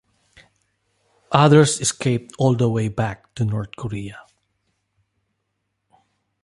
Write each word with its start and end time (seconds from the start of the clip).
Others 1.31 1.79
escaped 1.79 2.33
all 2.39 2.55
the 2.55 2.67
way 2.67 2.87
back 2.87 3.35
to 3.35 3.45
North 3.45 3.75
Korea. 3.75 4.19